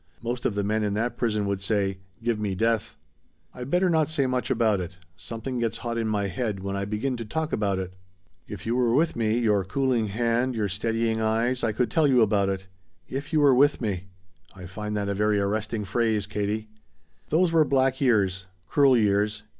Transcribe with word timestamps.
Most 0.23 0.47
of 0.47 0.55
the 0.55 0.63
men 0.63 0.83
in 0.83 0.95
that 0.95 1.15
prison 1.15 1.45
would 1.45 1.61
say, 1.61 1.99
'Give 2.23 2.39
me 2.39 2.55
death.' 2.55 2.97
"I'd 3.53 3.69
better 3.69 3.87
not 3.87 4.09
say 4.09 4.25
much 4.25 4.49
about 4.49 4.79
it. 4.79 4.97
Something 5.15 5.59
gets 5.59 5.77
hot 5.85 5.95
in 5.95 6.07
my 6.07 6.25
head 6.25 6.61
when 6.61 6.75
I 6.75 6.85
begin 6.85 7.15
to 7.17 7.23
talk 7.23 7.53
about 7.53 7.77
it. 7.77 7.93
If 8.47 8.65
you 8.65 8.75
were 8.75 8.95
with 8.95 9.15
me 9.15 9.37
your 9.37 9.63
cooling 9.63 10.07
hand, 10.07 10.55
your 10.55 10.69
steadying 10.69 11.21
eyes 11.21 11.63
I 11.63 11.71
could 11.71 11.91
tell 11.91 12.07
you 12.07 12.23
about 12.23 12.49
it. 12.49 12.65
'If 13.07 13.31
you 13.31 13.41
were 13.41 13.53
with 13.53 13.79
me'! 13.79 14.05
I 14.55 14.65
find 14.65 14.97
that 14.97 15.07
a 15.07 15.13
very 15.13 15.39
arresting 15.39 15.85
phrase, 15.85 16.25
Katie. 16.25 16.69
"Those 17.29 17.51
were 17.51 17.63
black 17.63 18.01
years. 18.01 18.47
Cruel 18.65 18.97
years. 18.97 19.43